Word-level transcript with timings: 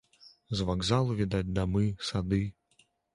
З 0.61 0.65
вакзалу 0.69 1.17
відаць 1.19 1.53
дамы, 1.57 1.83
сады. 2.09 2.41